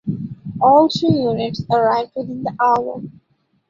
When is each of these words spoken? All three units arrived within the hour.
All 0.59 0.89
three 0.89 1.11
units 1.21 1.63
arrived 1.71 2.13
within 2.15 2.41
the 2.41 2.55
hour. 2.59 3.03